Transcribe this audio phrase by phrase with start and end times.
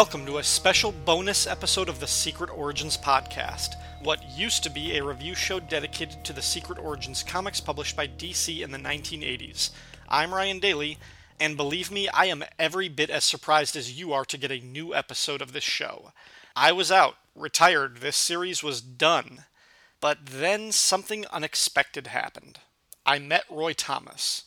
[0.00, 4.96] Welcome to a special bonus episode of the Secret Origins podcast, what used to be
[4.96, 9.68] a review show dedicated to the Secret Origins comics published by DC in the 1980s.
[10.08, 10.96] I'm Ryan Daly,
[11.38, 14.64] and believe me, I am every bit as surprised as you are to get a
[14.64, 16.12] new episode of this show.
[16.56, 19.44] I was out, retired, this series was done.
[20.00, 22.60] But then something unexpected happened.
[23.04, 24.44] I met Roy Thomas.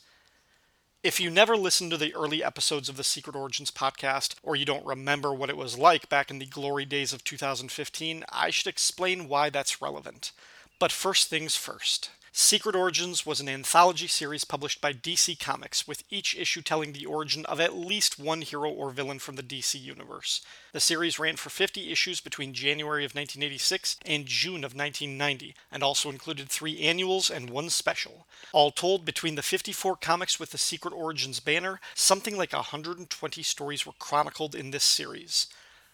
[1.03, 4.63] If you never listened to the early episodes of the Secret Origins podcast, or you
[4.63, 8.67] don't remember what it was like back in the glory days of 2015, I should
[8.67, 10.31] explain why that's relevant.
[10.79, 12.09] But first things first.
[12.35, 17.05] Secret Origins was an anthology series published by DC Comics, with each issue telling the
[17.05, 20.41] origin of at least one hero or villain from the DC universe.
[20.71, 25.83] The series ran for 50 issues between January of 1986 and June of 1990, and
[25.83, 28.25] also included three annuals and one special.
[28.51, 33.85] All told, between the 54 comics with the Secret Origins banner, something like 120 stories
[33.85, 35.45] were chronicled in this series.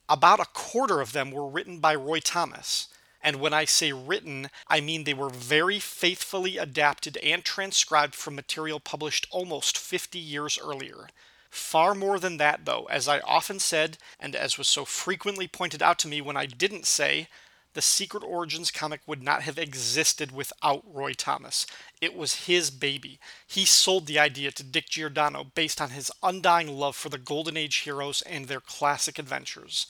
[0.08, 2.88] About a quarter of them were written by Roy Thomas.
[3.22, 8.36] And when I say written, I mean they were very faithfully adapted and transcribed from
[8.36, 11.10] material published almost 50 years earlier.
[11.50, 15.82] Far more than that, though, as I often said, and as was so frequently pointed
[15.82, 17.28] out to me when I didn't say,
[17.74, 21.68] the Secret Origins comic would not have existed without Roy Thomas.
[22.02, 23.20] It was his baby.
[23.46, 27.58] He sold the idea to Dick Giordano based on his undying love for the Golden
[27.58, 29.86] Age heroes and their classic adventures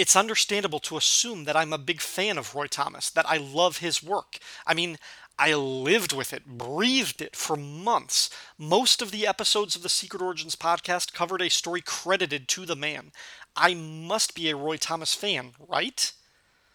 [0.00, 3.78] it's understandable to assume that I'm a big fan of Roy Thomas, that I love
[3.78, 4.38] his work.
[4.66, 4.98] I mean,
[5.38, 8.30] I lived with it, breathed it for months.
[8.58, 12.76] Most of the episodes of the Secret Origins podcast covered a story credited to the
[12.76, 13.12] man.
[13.56, 16.12] I must be a Roy Thomas fan, right?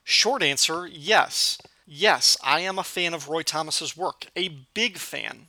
[0.03, 1.59] Short answer yes.
[1.85, 5.47] Yes, I am a fan of Roy Thomas's work, a big fan.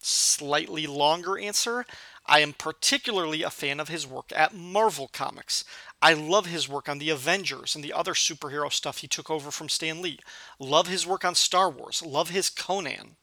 [0.00, 1.84] Slightly longer answer
[2.28, 5.64] I am particularly a fan of his work at Marvel Comics.
[6.02, 9.50] I love his work on the Avengers and the other superhero stuff he took over
[9.50, 10.20] from Stan Lee.
[10.58, 12.02] Love his work on Star Wars.
[12.02, 13.16] Love his Conan.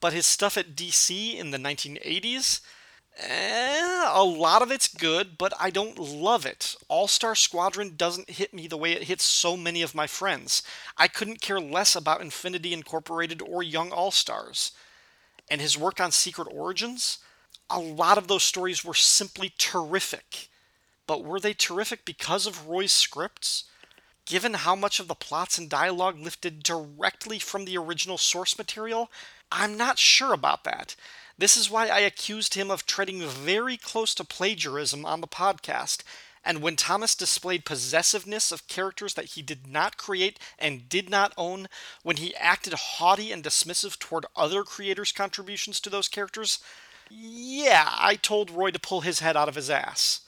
[0.00, 2.60] But his stuff at DC in the 1980s,
[3.18, 6.76] eh, a lot of it's good, but I don't love it.
[6.86, 10.62] All Star Squadron doesn't hit me the way it hits so many of my friends.
[10.96, 14.70] I couldn't care less about Infinity Incorporated or Young All Stars.
[15.50, 17.18] And his work on Secret Origins,
[17.70, 20.48] a lot of those stories were simply terrific.
[21.06, 23.64] But were they terrific because of Roy's scripts?
[24.26, 29.10] Given how much of the plots and dialogue lifted directly from the original source material,
[29.50, 30.96] I'm not sure about that.
[31.38, 36.02] This is why I accused him of treading very close to plagiarism on the podcast.
[36.44, 41.32] And when Thomas displayed possessiveness of characters that he did not create and did not
[41.36, 41.68] own,
[42.02, 46.58] when he acted haughty and dismissive toward other creators' contributions to those characters,
[47.10, 50.20] yeah, I told Roy to pull his head out of his ass.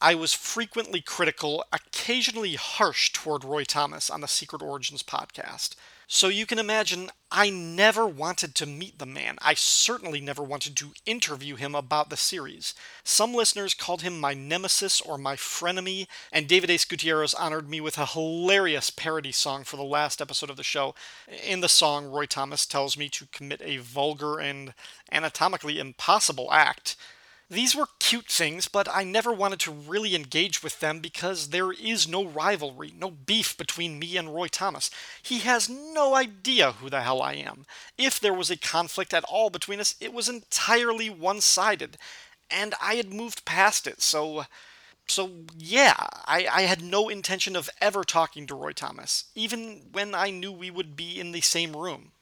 [0.00, 5.76] I was frequently critical, occasionally harsh toward Roy Thomas on the Secret Origins podcast.
[6.14, 9.38] So you can imagine, I never wanted to meet the man.
[9.40, 12.74] I certainly never wanted to interview him about the series.
[13.02, 17.80] Some listeners called him my nemesis or my frenemy, and David Ace Gutierrez honored me
[17.80, 20.94] with a hilarious parody song for the last episode of the show.
[21.46, 24.74] In the song, Roy Thomas tells me to commit a vulgar and
[25.10, 26.94] anatomically impossible act.
[27.52, 31.70] These were cute things, but I never wanted to really engage with them because there
[31.70, 34.90] is no rivalry, no beef between me and Roy Thomas.
[35.22, 37.66] He has no idea who the hell I am.
[37.98, 41.98] If there was a conflict at all between us, it was entirely one sided.
[42.50, 44.46] And I had moved past it, so.
[45.06, 50.14] So, yeah, I, I had no intention of ever talking to Roy Thomas, even when
[50.14, 52.12] I knew we would be in the same room.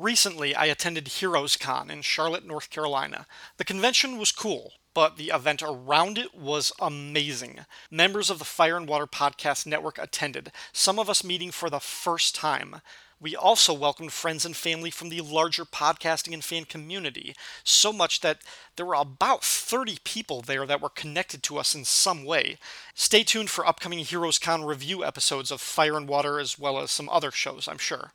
[0.00, 3.26] Recently, I attended Heroes Con in Charlotte, North Carolina.
[3.58, 7.66] The convention was cool, but the event around it was amazing.
[7.90, 11.80] Members of the Fire and Water Podcast Network attended, some of us meeting for the
[11.80, 12.76] first time.
[13.20, 18.22] We also welcomed friends and family from the larger podcasting and fan community, so much
[18.22, 18.38] that
[18.76, 22.56] there were about 30 people there that were connected to us in some way.
[22.94, 26.90] Stay tuned for upcoming Heroes Con review episodes of Fire and Water as well as
[26.90, 28.12] some other shows, I'm sure.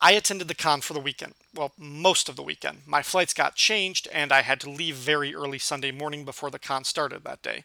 [0.00, 1.34] I attended the con for the weekend.
[1.54, 2.82] Well, most of the weekend.
[2.86, 6.58] My flights got changed, and I had to leave very early Sunday morning before the
[6.58, 7.64] con started that day.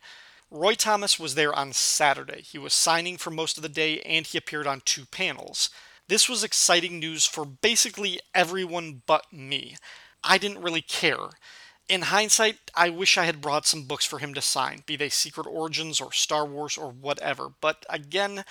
[0.50, 2.42] Roy Thomas was there on Saturday.
[2.42, 5.70] He was signing for most of the day, and he appeared on two panels.
[6.08, 9.78] This was exciting news for basically everyone but me.
[10.24, 11.30] I didn't really care.
[11.90, 15.10] In hindsight, I wish I had brought some books for him to sign, be they
[15.10, 18.46] Secret Origins or Star Wars or whatever, but again,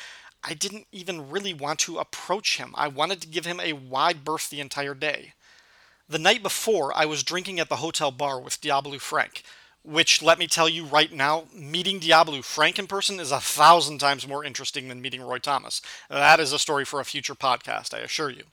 [0.45, 2.75] I didn't even really want to approach him.
[2.77, 5.35] I wanted to give him a wide berth the entire day.
[6.09, 9.43] The night before, I was drinking at the hotel bar with Diablo Frank.
[9.85, 13.99] Which, let me tell you right now, meeting Diablo Frank in person is a thousand
[13.99, 15.83] times more interesting than meeting Roy Thomas.
[16.09, 18.45] That is a story for a future podcast, I assure you.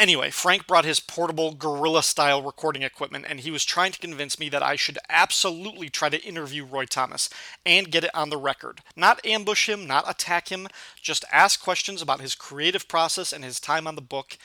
[0.00, 4.38] Anyway, Frank brought his portable guerrilla style recording equipment and he was trying to convince
[4.38, 7.28] me that I should absolutely try to interview Roy Thomas
[7.66, 8.80] and get it on the record.
[8.96, 10.68] Not ambush him, not attack him,
[11.02, 14.38] just ask questions about his creative process and his time on the book.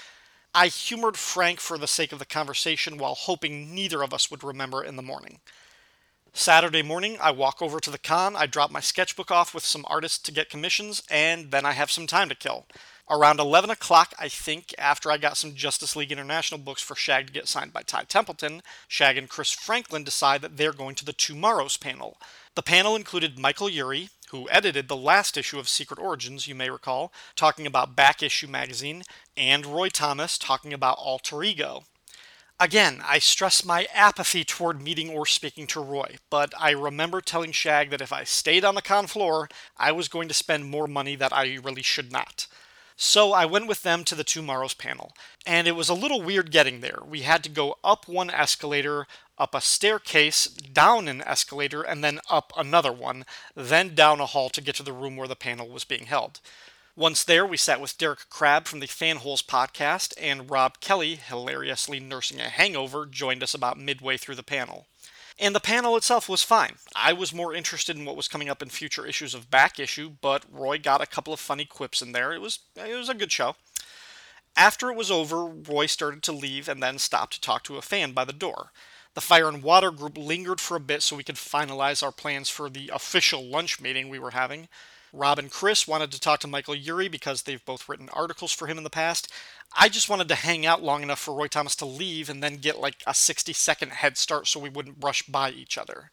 [0.53, 4.43] I humored Frank for the sake of the conversation while hoping neither of us would
[4.43, 5.39] remember in the morning.
[6.33, 9.85] Saturday morning, I walk over to the con, I drop my sketchbook off with some
[9.87, 12.65] artists to get commissions, and then I have some time to kill.
[13.07, 17.27] Around 11 o'clock, I think, after I got some Justice League International books for Shag
[17.27, 21.05] to get signed by Ty Templeton, Shag and Chris Franklin decide that they're going to
[21.05, 22.17] the TwoMorrows panel.
[22.55, 26.71] The panel included Michael Eury, who edited the last issue of Secret Origins, you may
[26.71, 29.03] recall, talking about Back Issue magazine,
[29.37, 31.83] and Roy Thomas talking about Alter Ego.
[32.59, 37.51] Again, I stress my apathy toward meeting or speaking to Roy, but I remember telling
[37.51, 39.47] Shag that if I stayed on the con floor,
[39.77, 42.47] I was going to spend more money that I really should not.
[42.97, 45.11] So I went with them to the TwoMorrows panel,
[45.45, 46.99] and it was a little weird getting there.
[47.05, 49.05] We had to go up one escalator,
[49.37, 54.49] up a staircase, down an escalator, and then up another one, then down a hall
[54.49, 56.39] to get to the room where the panel was being held.
[56.95, 61.99] Once there, we sat with Derek Crabb from the Fanholes podcast, and Rob Kelly, hilariously
[61.99, 64.87] nursing a hangover, joined us about midway through the panel.
[65.37, 66.75] And the panel itself was fine.
[66.95, 70.11] I was more interested in what was coming up in future issues of Back Issue,
[70.21, 72.33] but Roy got a couple of funny quips in there.
[72.33, 73.55] It was it was a good show.
[74.55, 77.81] After it was over, Roy started to leave and then stopped to talk to a
[77.81, 78.71] fan by the door.
[79.13, 82.49] The Fire and Water group lingered for a bit so we could finalize our plans
[82.49, 84.69] for the official lunch meeting we were having.
[85.15, 88.67] Rob and Chris wanted to talk to Michael Eury because they've both written articles for
[88.67, 89.31] him in the past.
[89.75, 92.57] I just wanted to hang out long enough for Roy Thomas to leave and then
[92.57, 96.11] get like a 60 second head start so we wouldn't brush by each other.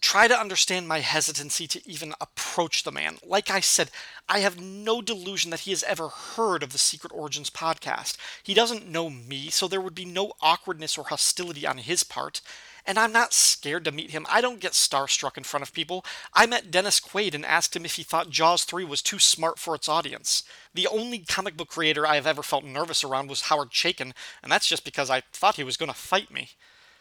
[0.00, 3.18] Try to understand my hesitancy to even approach the man.
[3.22, 3.90] Like I said,
[4.30, 8.16] I have no delusion that he has ever heard of the Secret Origins podcast.
[8.42, 12.40] He doesn't know me, so there would be no awkwardness or hostility on his part
[12.86, 14.26] and I'm not scared to meet him.
[14.28, 16.04] I don't get starstruck in front of people.
[16.34, 19.58] I met Dennis Quaid and asked him if he thought Jaws 3 was too smart
[19.58, 20.42] for its audience.
[20.74, 24.12] The only comic book creator I have ever felt nervous around was Howard Chaykin,
[24.42, 26.50] and that's just because I thought he was going to fight me.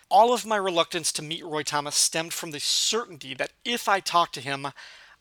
[0.10, 4.00] All of my reluctance to meet Roy Thomas stemmed from the certainty that if I
[4.00, 4.68] talked to him,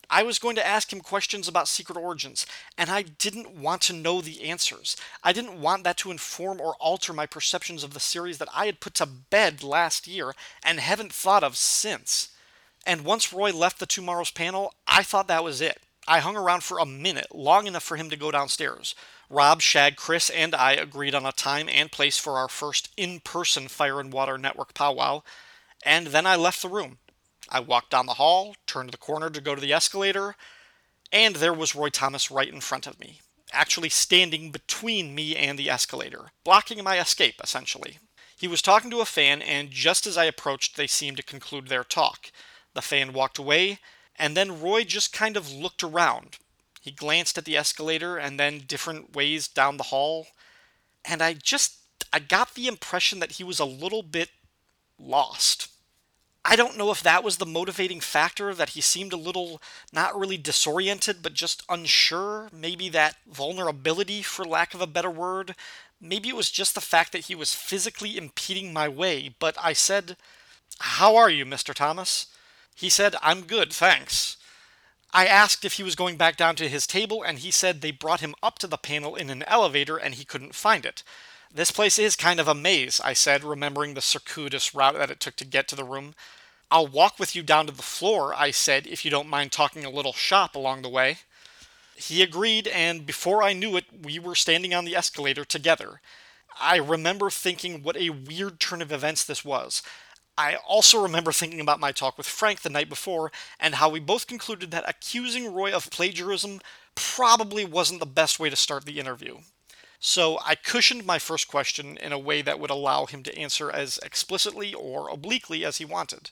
[0.09, 2.47] I was going to ask him questions about Secret Origins,
[2.77, 4.97] and I didn't want to know the answers.
[5.23, 8.65] I didn't want that to inform or alter my perceptions of the series that I
[8.65, 12.29] had put to bed last year and haven't thought of since.
[12.87, 15.79] And once Roy left the TwoMorrows panel, I thought that was it.
[16.07, 18.95] I hung around for a minute, long enough for him to go downstairs.
[19.29, 23.19] Rob, Shag, Chris, and I agreed on a time and place for our first in
[23.19, 25.21] person Fire and Water Network powwow,
[25.85, 26.97] and then I left the room.
[27.49, 30.35] I walked down the hall, turned the corner to go to the escalator,
[31.11, 35.57] and there was Roy Thomas right in front of me, actually standing between me and
[35.57, 37.97] the escalator, blocking my escape, essentially.
[38.37, 41.67] He was talking to a fan, and just as I approached, they seemed to conclude
[41.67, 42.31] their talk.
[42.73, 43.79] The fan walked away,
[44.15, 46.37] and then Roy just kind of looked around.
[46.79, 50.27] He glanced at the escalator and then different ways down the hall,
[51.03, 51.77] and I just
[52.13, 54.29] I got the impression that he was a little bit
[54.97, 55.67] lost.
[56.45, 60.17] I don't know if that was the motivating factor, that he seemed a little not
[60.17, 62.49] really disoriented, but just unsure.
[62.53, 65.55] Maybe that vulnerability, for lack of a better word.
[66.01, 69.35] Maybe it was just the fact that he was physically impeding my way.
[69.37, 70.15] But I said,
[70.79, 71.73] How are you, Mr.
[71.73, 72.27] Thomas?
[72.73, 74.37] He said, I'm good, thanks.
[75.11, 77.91] I asked if he was going back down to his table, and he said they
[77.91, 81.03] brought him up to the panel in an elevator and he couldn't find it.
[81.53, 85.19] This place is kind of a maze, I said, remembering the circuitous route that it
[85.19, 86.13] took to get to the room.
[86.69, 89.83] I'll walk with you down to the floor, I said, if you don't mind talking
[89.83, 91.17] a little shop along the way.
[91.95, 96.01] He agreed, and before I knew it, we were standing on the escalator together.
[96.61, 99.81] I remember thinking what a weird turn of events this was.
[100.37, 103.99] I also remember thinking about my talk with Frank the night before and how we
[103.99, 106.61] both concluded that accusing Roy of plagiarism
[106.95, 109.39] probably wasn't the best way to start the interview.
[109.99, 113.69] So I cushioned my first question in a way that would allow him to answer
[113.69, 116.31] as explicitly or obliquely as he wanted.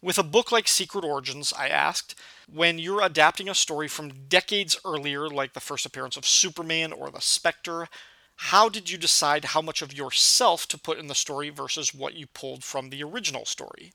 [0.00, 2.14] With a book like Secret Origins, I asked,
[2.50, 7.10] when you're adapting a story from decades earlier, like the first appearance of Superman or
[7.10, 7.88] the Spectre,
[8.36, 12.14] how did you decide how much of yourself to put in the story versus what
[12.14, 13.92] you pulled from the original story?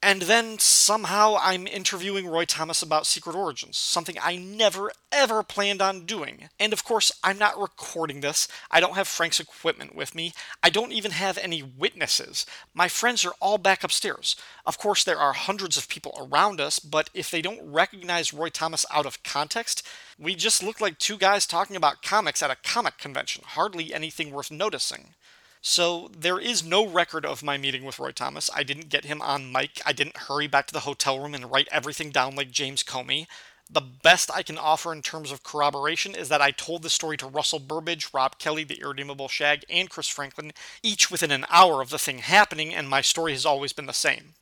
[0.00, 5.82] And then somehow I'm interviewing Roy Thomas about Secret Origins, something I never ever planned
[5.82, 6.48] on doing.
[6.60, 8.46] And of course, I'm not recording this.
[8.70, 10.32] I don't have Frank's equipment with me.
[10.62, 12.46] I don't even have any witnesses.
[12.74, 14.36] My friends are all back upstairs.
[14.64, 18.50] Of course, there are hundreds of people around us, but if they don't recognize Roy
[18.50, 19.84] Thomas out of context,
[20.16, 24.30] we just look like two guys talking about comics at a comic convention, hardly anything
[24.30, 25.14] worth noticing.
[25.60, 28.48] So there is no record of my meeting with Roy Thomas.
[28.54, 29.80] I didn't get him on mic.
[29.84, 33.26] I didn't hurry back to the hotel room and write everything down like James Comey.
[33.70, 37.18] The best I can offer in terms of corroboration is that I told the story
[37.18, 41.82] to Russell Burbage, Rob Kelly, the Irredeemable Shag, and Chris Franklin, each within an hour
[41.82, 44.34] of the thing happening, and my story has always been the same.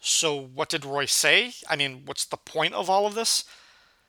[0.00, 1.54] So, what did Roy say?
[1.68, 3.42] I mean, what's the point of all of this?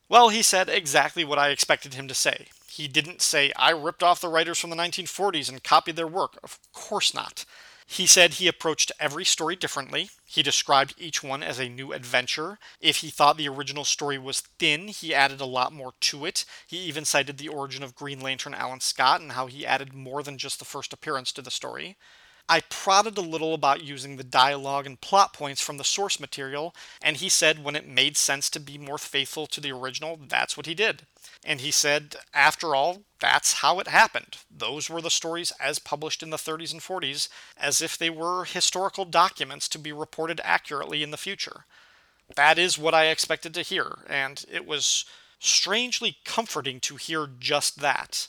[0.08, 2.50] Well, he said exactly what I expected him to say.
[2.70, 6.40] He didn't say, I ripped off the writers from the 1940s and copied their work.
[6.44, 7.46] Of course not.
[7.92, 10.12] He said he approached every story differently.
[10.24, 12.60] He described each one as a new adventure.
[12.80, 16.46] If he thought the original story was thin, he added a lot more to it.
[16.68, 20.22] He even cited the origin of Green Lantern Alan Scott and how he added more
[20.22, 21.98] than just the first appearance to the story.
[22.50, 26.74] I prodded a little about using the dialogue and plot points from the source material,
[27.00, 30.58] and he said when it made sense to be more faithful to the original, that's
[30.58, 31.04] what he did.
[31.46, 34.38] And he said, after all, that's how it happened.
[34.50, 38.46] Those were the stories as published in the 30s and 40s, as if they were
[38.46, 41.66] historical documents to be reported accurately in the future.
[42.36, 45.06] That is what I expected to hear, and it was
[45.40, 48.28] strangely comforting to hear just that.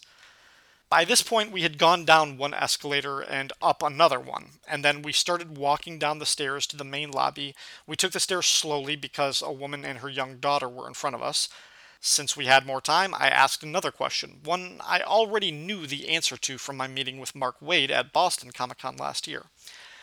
[0.91, 5.03] By this point, we had gone down one escalator and up another one, and then
[5.03, 7.55] we started walking down the stairs to the main lobby.
[7.87, 11.15] We took the stairs slowly because a woman and her young daughter were in front
[11.15, 11.49] of us.
[12.01, 16.37] Since we had more time, I asked another question, one I already knew the answer
[16.39, 19.45] to from my meeting with Mark Waid at Boston Comic Con last year.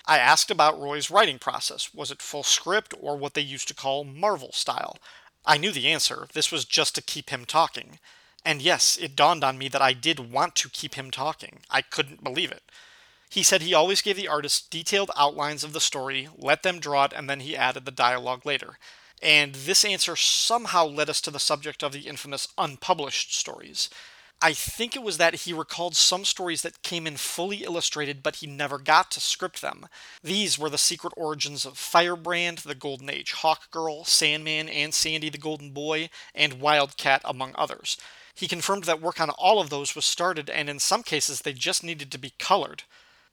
[0.06, 1.94] I asked about Roy's writing process.
[1.94, 5.00] Was it full script or what they used to call Marvel style?
[5.46, 6.29] I knew the answer.
[6.32, 8.00] This was just to keep him talking.
[8.48, 11.60] And yes, it dawned on me that I did want to keep him talking.
[11.70, 12.63] I couldn't believe it.
[13.30, 17.04] He said he always gave the artists detailed outlines of the story, let them draw
[17.06, 18.77] it, and then he added the dialogue later
[19.22, 23.89] and this answer somehow led us to the subject of the infamous unpublished stories.
[24.39, 28.36] I think it was that he recalled some stories that came in fully illustrated, but
[28.36, 29.88] he never got to script them.
[30.22, 35.30] These were the secret origins of Firebrand, the Golden Age Hawk Girl, Sandman, and Sandy
[35.30, 37.98] the Golden Boy, and Wildcat, among others.
[38.38, 41.53] He confirmed that work on all of those was started, and in some cases they
[41.53, 42.84] just needed to be colored.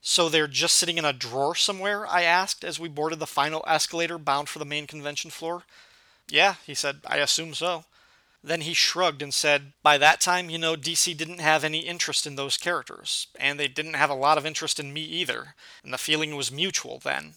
[0.01, 2.07] So they're just sitting in a drawer somewhere?
[2.07, 5.61] I asked as we boarded the final escalator bound for the main convention floor.
[6.27, 7.85] Yeah, he said, I assume so.
[8.43, 12.25] Then he shrugged and said, By that time, you know, DC didn't have any interest
[12.25, 15.93] in those characters, and they didn't have a lot of interest in me either, and
[15.93, 17.33] the feeling was mutual then.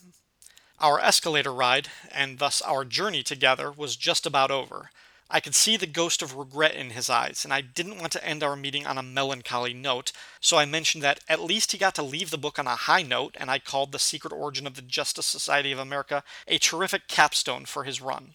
[0.81, 4.91] Our escalator ride, and thus our journey together, was just about over.
[5.31, 8.25] I could see the ghost of regret in his eyes, and I didn't want to
[8.25, 11.95] end our meeting on a melancholy note, so I mentioned that at least he got
[11.97, 14.75] to leave the book on a high note, and I called The Secret Origin of
[14.75, 18.35] the Justice Society of America a terrific capstone for his run.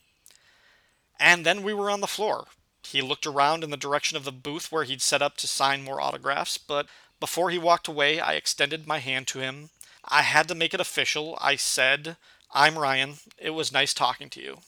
[1.19, 2.47] And then we were on the floor.
[2.83, 5.83] He looked around in the direction of the booth where he'd set up to sign
[5.83, 6.87] more autographs, but
[7.19, 9.69] before he walked away, I extended my hand to him.
[10.05, 11.37] I had to make it official.
[11.41, 12.17] I said,
[12.53, 13.15] I'm Ryan.
[13.37, 14.59] It was nice talking to you.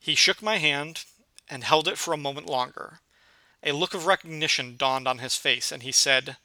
[0.00, 1.04] He shook my hand,
[1.48, 3.00] and held it for a moment longer.
[3.62, 6.36] A look of recognition dawned on his face, and he said,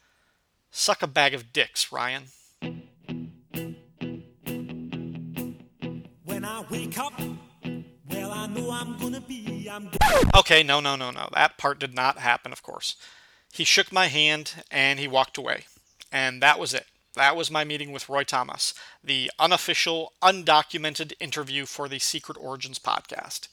[0.70, 2.24] Suck a bag of dicks, Ryan.
[6.24, 7.12] When I wake up,
[8.10, 9.68] well, I know I'm gonna be.
[9.68, 9.90] I'm
[10.36, 11.28] okay, no, no, no, no.
[11.32, 12.96] That part did not happen, of course.
[13.52, 15.64] He shook my hand and he walked away.
[16.12, 16.86] And that was it.
[17.14, 22.78] That was my meeting with Roy Thomas, the unofficial, undocumented interview for the Secret Origins
[22.78, 23.48] podcast.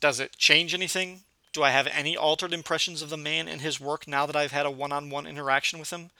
[0.00, 1.22] Does it change anything?
[1.52, 4.52] Do I have any altered impressions of the man and his work now that I've
[4.52, 6.10] had a one on one interaction with him?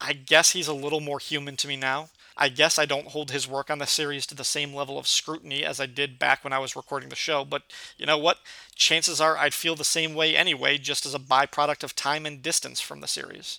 [0.00, 2.10] I guess he's a little more human to me now.
[2.36, 5.08] I guess I don't hold his work on the series to the same level of
[5.08, 7.62] scrutiny as I did back when I was recording the show, but
[7.96, 8.38] you know what?
[8.74, 12.42] Chances are I'd feel the same way anyway, just as a byproduct of time and
[12.42, 13.58] distance from the series.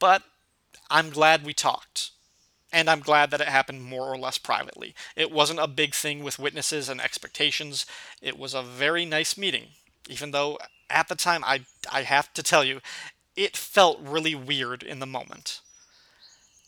[0.00, 0.24] But
[0.90, 2.10] I'm glad we talked
[2.72, 4.94] and I'm glad that it happened more or less privately.
[5.16, 7.86] It wasn't a big thing with witnesses and expectations.
[8.20, 9.68] It was a very nice meeting,
[10.08, 10.58] even though
[10.90, 12.80] at the time I I have to tell you,
[13.36, 15.60] it felt really weird in the moment.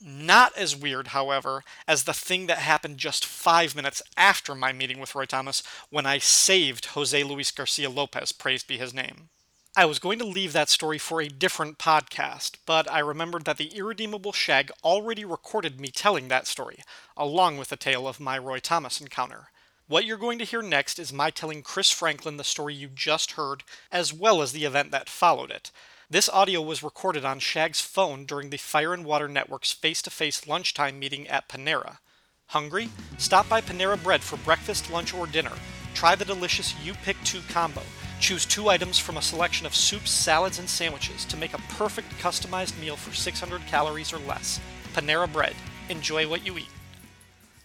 [0.02, 4.98] Not as weird, however, as the thing that happened just five minutes after my meeting
[4.98, 9.28] with Roy Thomas when I saved Jose Luis Garcia Lopez, praised be his name.
[9.76, 13.56] I was going to leave that story for a different podcast, but I remembered that
[13.56, 16.80] the irredeemable Shag already recorded me telling that story,
[17.16, 19.46] along with the tale of my Roy Thomas encounter.
[19.86, 23.32] What you're going to hear next is my telling Chris Franklin the story you just
[23.32, 23.62] heard,
[23.92, 25.70] as well as the event that followed it.
[26.10, 30.10] This audio was recorded on Shag's phone during the Fire and Water Network's face to
[30.10, 31.98] face lunchtime meeting at Panera.
[32.46, 32.88] Hungry?
[33.18, 35.52] Stop by Panera Bread for breakfast, lunch, or dinner.
[35.94, 37.82] Try the delicious You Pick Two combo.
[38.20, 42.10] Choose two items from a selection of soups, salads, and sandwiches to make a perfect
[42.18, 44.60] customized meal for 600 calories or less.
[44.92, 45.54] Panera Bread.
[45.88, 46.68] Enjoy what you eat.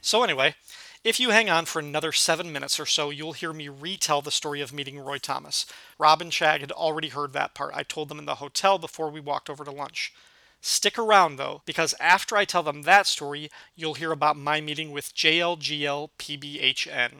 [0.02, 0.56] So, anyway,
[1.04, 4.32] if you hang on for another seven minutes or so, you'll hear me retell the
[4.32, 5.66] story of meeting Roy Thomas.
[6.00, 7.74] Rob and Shag had already heard that part.
[7.76, 10.14] I told them in the hotel before we walked over to lunch.
[10.62, 14.92] Stick around though, because after I tell them that story, you'll hear about my meeting
[14.92, 17.12] with JLGL PBHN.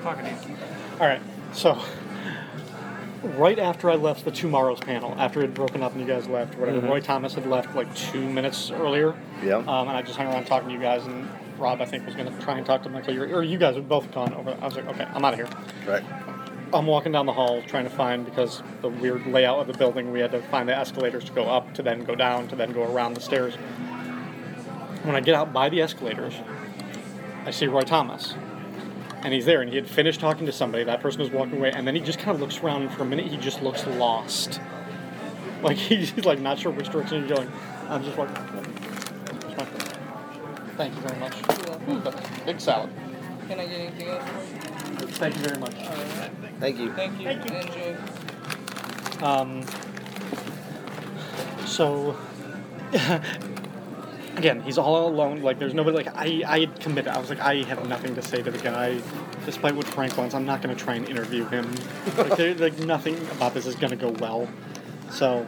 [0.00, 0.56] talking to you.
[0.98, 1.20] All right,
[1.52, 1.78] so
[3.22, 6.26] right after I left the TwoMorrows panel, after it had broken up and you guys
[6.28, 6.88] left, whatever, Mm-hmm.
[6.88, 9.14] Roy Thomas had left like two minutes earlier.
[9.42, 9.56] Yeah.
[9.56, 12.14] Um, and I just hung around talking to you guys, and Rob, I think, was
[12.14, 13.18] going to try and talk to Michael.
[13.18, 14.56] Or you guys had both gone over.
[14.60, 15.48] I was like, okay, I'm out of here.
[15.86, 16.04] Right.
[16.74, 20.12] I'm walking down the hall trying to find because the weird layout of the building,
[20.12, 22.72] we had to find the escalators to go up, to then go down, to then
[22.72, 23.54] go around the stairs.
[25.04, 26.34] When I get out by the escalators,
[27.44, 28.34] I see Roy Thomas.
[29.26, 30.84] And he's there, and he had finished talking to somebody.
[30.84, 33.02] That person was walking away, and then he just kind of looks around, and for
[33.02, 34.60] a minute, he just looks lost.
[35.62, 37.50] Like he's like not sure which direction he's going.
[37.88, 39.82] I'm just like, "Where's my food?"
[40.76, 41.34] thank you very much.
[41.88, 42.88] Ooh, big salad.
[43.48, 44.22] Can I get anything else?
[45.18, 45.74] Thank you very much.
[45.74, 46.30] Alright.
[46.60, 46.92] Thank you.
[46.92, 47.24] Thank you.
[47.26, 47.96] Thank you.
[49.16, 49.26] Enjoy.
[49.26, 49.66] Um,
[51.66, 52.16] so
[54.36, 55.42] again, he's all alone.
[55.42, 55.96] Like there's nobody.
[55.96, 57.08] Like I, I had committed.
[57.08, 59.00] I was like, I have nothing to say to the guy,
[59.44, 60.34] despite what Frank wants.
[60.34, 61.74] I'm not going to try and interview him.
[62.16, 64.48] like, there, like nothing about this is going to go well.
[65.10, 65.46] So,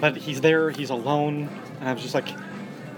[0.00, 0.70] but he's there.
[0.70, 1.48] He's alone,
[1.80, 2.28] and I was just like,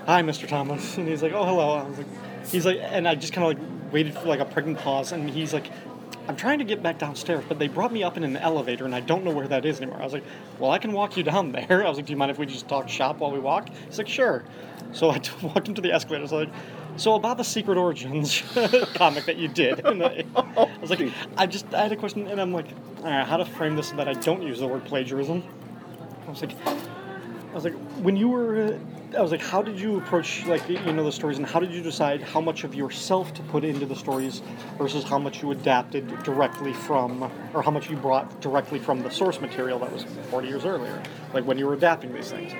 [0.06, 0.46] "Hi, Mr.
[0.46, 2.06] Thomas," and he's like, "Oh, hello." I was like,
[2.46, 5.28] he's like, and I just kind of like waited for like a pregnant pause, and
[5.28, 5.70] he's like.
[6.28, 8.94] I'm trying to get back downstairs, but they brought me up in an elevator, and
[8.94, 10.00] I don't know where that is anymore.
[10.00, 10.24] I was like,
[10.58, 12.46] "Well, I can walk you down there." I was like, "Do you mind if we
[12.46, 14.44] just talk shop while we walk?" He's like, "Sure."
[14.92, 16.22] So I walked him to the escalator.
[16.22, 16.48] I was like,
[16.96, 18.42] "So about the Secret Origins
[18.94, 20.24] comic that you did?" I,
[20.80, 22.66] was like, "I just I had a question," and I'm like,
[23.02, 25.44] right, "How to frame this so that I don't use the word plagiarism?"
[26.26, 26.56] I was like,
[27.56, 28.78] was like, when you were,
[29.16, 31.72] I was like, how did you approach like you know the stories, and how did
[31.72, 34.42] you decide how much of yourself to put into the stories
[34.78, 39.10] versus how much you adapted directly from, or how much you brought directly from the
[39.10, 42.52] source material that was 40 years earlier, like when you were adapting these things.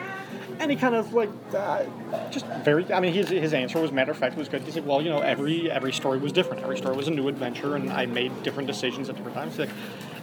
[0.58, 1.84] And he kind of like, uh,
[2.30, 2.90] just very.
[2.90, 4.62] I mean, his his answer was matter of fact was good.
[4.62, 6.62] He said, well, you know, every every story was different.
[6.62, 9.58] Every story was a new adventure, and I made different decisions at different times.
[9.58, 9.68] Like,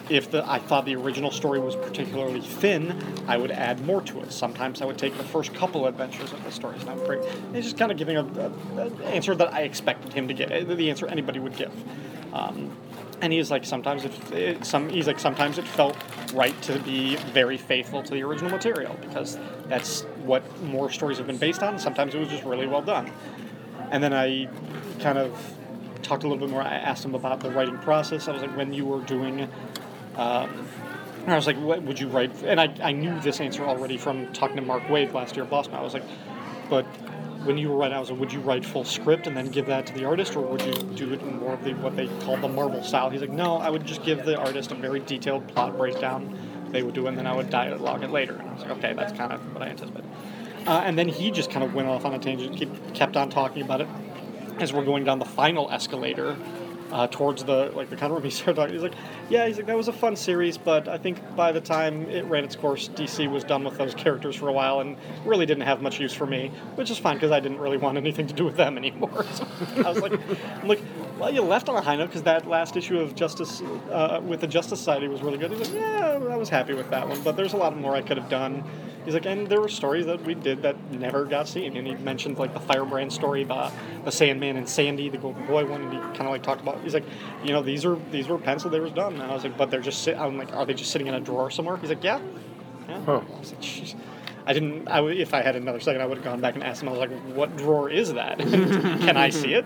[0.09, 4.21] if the I thought the original story was particularly thin, I would add more to
[4.21, 4.31] it.
[4.31, 7.21] Sometimes I would take the first couple adventures of the stories and I would bring.
[7.53, 11.07] He's just kind of giving an answer that I expected him to get, the answer
[11.07, 11.71] anybody would give.
[12.33, 12.75] Um,
[13.21, 15.95] and he's like sometimes it, it some he's like sometimes it felt
[16.33, 19.37] right to be very faithful to the original material because
[19.67, 21.79] that's what more stories have been based on.
[21.79, 23.11] Sometimes it was just really well done.
[23.91, 24.49] And then I
[24.99, 25.55] kind of
[26.01, 26.61] talked a little bit more.
[26.61, 28.27] I asked him about the writing process.
[28.27, 29.47] I was like, when you were doing
[30.15, 30.67] um,
[31.23, 32.43] and I was like, what would you write?
[32.43, 35.49] And I, I knew this answer already from talking to Mark Waid last year at
[35.49, 35.75] Boston.
[35.75, 36.03] I was like,
[36.69, 36.85] but
[37.45, 39.65] when you were writing, I was like, would you write full script and then give
[39.67, 42.07] that to the artist, or would you do it in more of the what they
[42.21, 43.09] call the Marvel style?
[43.09, 46.37] He's like, no, I would just give the artist a very detailed plot breakdown.
[46.71, 48.35] They would do it, and then I would dialogue it later.
[48.35, 50.09] And I was like, okay, that's kind of what I anticipated.
[50.65, 53.29] Uh, and then he just kind of went off on a tangent, keep, kept on
[53.29, 53.87] talking about it
[54.59, 56.37] as we're going down the final escalator
[56.93, 58.23] uh, towards the like the kind of room.
[58.23, 58.73] He started talking.
[58.73, 58.93] He's like,
[59.27, 62.23] "Yeah, he's like that was a fun series, but I think by the time it
[62.25, 65.63] ran its course, DC was done with those characters for a while and really didn't
[65.63, 68.33] have much use for me, which is fine because I didn't really want anything to
[68.33, 69.47] do with them anymore." So
[69.83, 70.13] I was like,
[70.61, 70.81] "I'm like,
[71.17, 74.41] well, you left on a high note because that last issue of Justice uh, with
[74.41, 77.19] the Justice Society was really good." He's like, "Yeah, I was happy with that one,
[77.23, 78.63] but there's a lot more I could have done."
[79.05, 81.75] He's like, and there were stories that we did that never got seen.
[81.75, 83.73] And he mentioned like the Firebrand story about
[84.05, 85.81] the Sandman and Sandy, the Golden Boy one.
[85.83, 86.81] And he kind of like talked about.
[86.81, 87.05] He's like,
[87.43, 88.69] you know, these are these were pencil.
[88.69, 89.13] They was done.
[89.13, 90.03] And I was like, but they're just.
[90.03, 91.77] Sit, I'm like, are they just sitting in a drawer somewhere?
[91.77, 92.19] He's like, yeah.
[92.87, 93.01] yeah.
[93.05, 93.21] Huh.
[93.35, 93.95] I was like, "Jeez."
[94.45, 94.87] I didn't.
[94.89, 96.89] I if I had another second, I would have gone back and asked him.
[96.89, 98.39] I was like, what drawer is that?
[98.39, 99.65] Can I see it?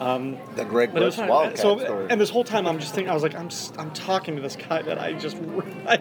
[0.00, 1.18] Um, The Greg but Bush.
[1.18, 2.06] Wildcat so, story.
[2.10, 4.42] and this whole time I'm just thinking, I was like, I'm, s- I'm talking to
[4.42, 5.36] this guy that I just,
[5.86, 6.00] I,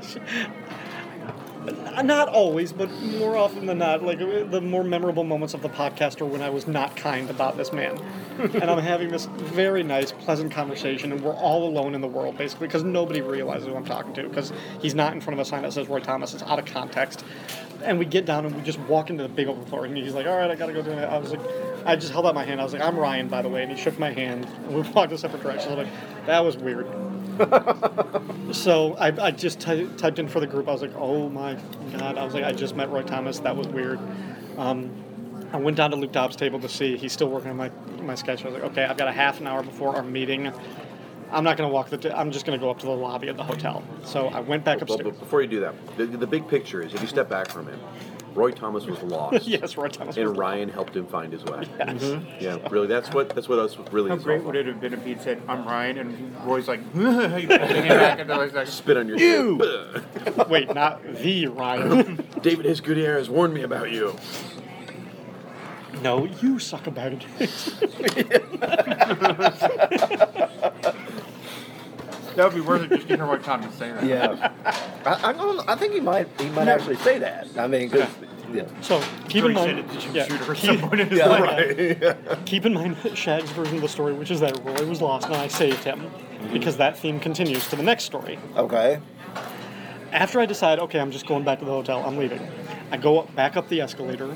[2.04, 6.22] not always, but more often than not, like the more memorable moments of the podcast
[6.22, 8.00] are when I was not kind about this man.
[8.40, 12.38] and I'm having this very nice, pleasant conversation, and we're all alone in the world,
[12.38, 15.50] basically, because nobody realizes who I'm talking to, because he's not in front of a
[15.50, 16.34] sign that says Roy Thomas.
[16.34, 17.24] It's out of context.
[17.84, 20.14] And we get down and we just walk into the big open floor, and he's
[20.14, 21.04] like, all right, I gotta go do it.
[21.04, 21.42] I was like,
[21.86, 22.62] I just held out my hand.
[22.62, 24.82] I was like, I'm Ryan, by the way, and he shook my hand, and we
[24.82, 25.72] walked in separate directions.
[25.72, 26.88] I'm like, that was weird.
[28.52, 30.68] so I, I just ty- typed in for the group.
[30.68, 31.58] I was like, oh my
[31.98, 32.18] god!
[32.18, 33.40] I was like, I just met Roy Thomas.
[33.40, 34.00] That was weird.
[34.58, 34.92] Um,
[35.54, 36.98] I went down to Luke Dobbs' table to see.
[36.98, 38.44] He's still working on my my sketch.
[38.44, 40.52] I was like, okay, I've got a half an hour before our meeting.
[41.32, 41.98] I'm not going to walk the.
[41.98, 43.84] T- I'm just going to go up to the lobby of the hotel.
[44.04, 45.02] So I went back upstairs.
[45.04, 47.68] but before you do that, the, the big picture is if you step back from
[47.68, 47.80] him,
[48.34, 49.46] Roy Thomas was lost.
[49.48, 50.18] yes, Roy Thomas.
[50.18, 51.68] And was- Ryan helped him find his way.
[51.78, 52.02] Yes.
[52.04, 52.44] Mm-hmm.
[52.44, 52.88] Yeah, really.
[52.88, 55.04] That's what that's what us really How is all great would it have been if
[55.06, 58.98] he'd said, I'm Ryan, and Roy's like, he pulled him back into his like, Spit
[58.98, 59.58] on your You!
[60.50, 62.26] Wait, not the Ryan.
[62.42, 64.16] David Hisgoodier has warned me about you.
[66.02, 67.26] no, you suck about it.
[72.36, 74.04] That would be worth it just getting Roy time to say that.
[74.04, 74.52] Yeah,
[75.06, 77.48] I, I, don't, I think he might he might actually say that.
[77.58, 78.08] I mean, 'cause-
[78.54, 78.66] yeah.
[78.82, 81.28] So keep in mind, it to yeah, shooter at keep- some point in his Yeah,
[81.28, 82.46] life.
[82.46, 85.36] Keep in mind Shag's version of the story, which is that Roy was lost and
[85.38, 86.52] I saved him, mm-hmm.
[86.52, 88.38] because that theme continues to the next story.
[88.58, 89.00] Okay.
[90.12, 92.46] After I decide, okay, I'm just going back to the hotel, I'm leaving.
[92.92, 94.36] I go up, back up the escalator,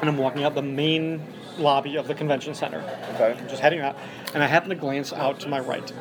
[0.00, 1.20] and I'm walking out the main
[1.58, 2.78] lobby of the convention center.
[3.14, 3.36] Okay.
[3.36, 3.96] I'm just heading out,
[4.32, 5.92] and I happen to glance out to my right,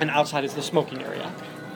[0.00, 1.28] and outside is the smoking area,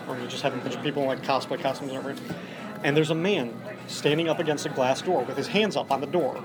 [0.06, 2.34] where you're just have a bunch of people in like cosplay costumes and everything.
[2.82, 3.54] And there's a man
[3.86, 6.36] standing up against a glass door with his hands up on the door.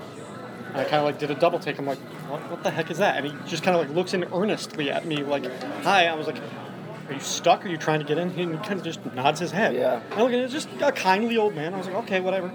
[0.68, 1.78] And I kind of like did a double take.
[1.78, 3.16] I'm like, what, what the heck is that?
[3.16, 5.44] And he just kind of like looks in earnestly at me, like,
[5.82, 6.06] hi.
[6.06, 6.40] I was like,
[7.08, 7.64] are you stuck?
[7.64, 8.30] Are you trying to get in?
[8.30, 9.74] And he kind of just nods his head.
[9.74, 10.00] Yeah.
[10.12, 11.74] I look at it, it's just a kindly old man.
[11.74, 12.52] I was like, okay, whatever.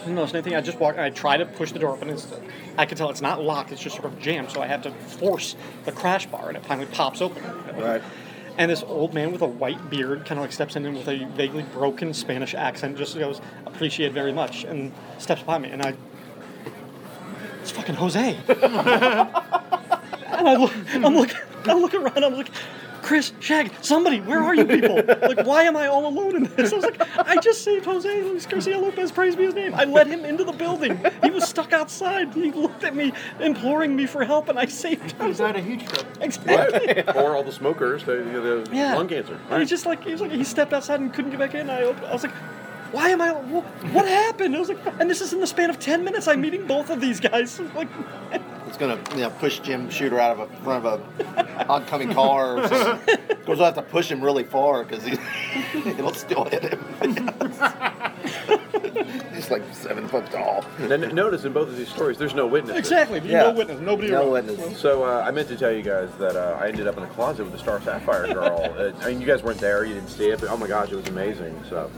[0.00, 0.54] Didn't notice anything.
[0.56, 2.10] I just walk and I try to push the door open.
[2.10, 2.26] It's,
[2.76, 3.72] I can tell it's not locked.
[3.72, 4.50] It's just sort of jammed.
[4.50, 7.42] So I have to force the crash bar, and it finally pops open.
[7.76, 8.02] Right.
[8.58, 11.24] And this old man with a white beard kind of like steps in with a
[11.36, 15.70] vaguely broken Spanish accent, just goes, appreciate very much, and steps by me.
[15.70, 15.94] And I,
[17.62, 18.36] it's fucking Jose.
[18.48, 18.58] and
[20.48, 22.50] I look, I'm looking, I look around, I'm like,
[23.08, 24.96] Chris, Shag, somebody, where are you people?
[25.28, 26.72] Like, why am I all alone in this?
[26.74, 29.72] I was like, I just saved Jose Luis Garcia Lopez, praise be his name.
[29.74, 31.00] I let him into the building.
[31.22, 32.34] He was stuck outside.
[32.34, 35.26] He looked at me, imploring me for help, and I saved him.
[35.26, 36.06] He's had a huge trip.
[36.20, 37.02] Exactly.
[37.14, 38.94] or all the smokers, the, the Yeah.
[38.94, 39.40] lung cancer.
[39.48, 41.70] And he just like he was like he stepped outside and couldn't get back in.
[41.70, 42.34] I opened, I was like,
[42.92, 43.32] why am I?
[43.32, 44.54] What, what happened?
[44.54, 46.28] I was like, and this is in the span of ten minutes.
[46.28, 47.58] I'm meeting both of these guys.
[47.74, 47.88] Like,
[48.68, 52.58] It's gonna you know push Jim Shooter out of a front of a oncoming car.
[53.38, 55.12] Of course, we'll have to push him really far because he
[55.90, 56.84] it'll still hit him.
[59.34, 60.66] He's like seven foot tall.
[60.78, 62.76] And notice in both of these stories, there's no witness.
[62.76, 63.20] exactly.
[63.20, 63.44] There's Yeah.
[63.44, 63.80] no witness.
[63.80, 64.10] Nobody.
[64.10, 64.48] No around.
[64.48, 64.78] witness.
[64.78, 67.08] So uh, I meant to tell you guys that uh, I ended up in a
[67.08, 68.70] closet with the Star Sapphire girl.
[68.76, 70.92] uh, I mean, you guys weren't there, you didn't see it, but oh my gosh,
[70.92, 71.58] it was amazing.
[71.70, 71.90] So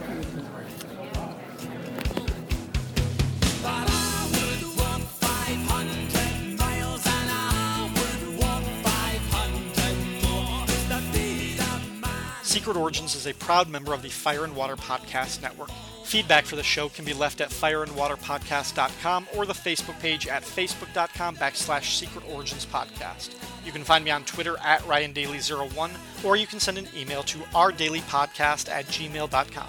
[12.60, 15.70] Secret Origins is a proud member of the Fire and Water Podcast Network.
[16.04, 21.36] Feedback for the show can be left at fireandwaterpodcast.com or the Facebook page at facebook.com
[21.36, 23.34] backslash Secret Origins Podcast.
[23.64, 25.90] You can find me on Twitter at RyanDaily01
[26.22, 29.68] or you can send an email to ourdailypodcast at gmail.com.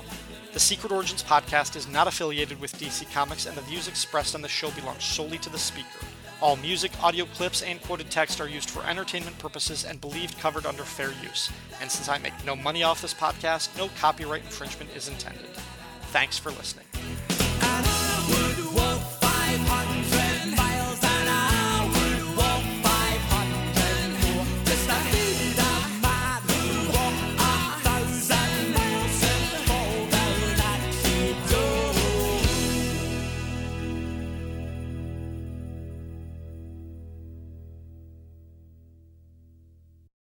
[0.52, 4.42] The Secret Origins podcast is not affiliated with DC Comics, and the views expressed on
[4.42, 5.88] the show belong solely to the speaker.
[6.42, 10.66] All music, audio clips, and quoted text are used for entertainment purposes and believed covered
[10.66, 11.52] under fair use.
[11.80, 15.46] And since I make no money off this podcast, no copyright infringement is intended.
[16.12, 16.88] Thanks for listening.